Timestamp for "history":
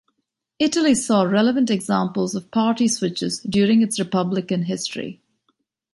4.63-5.21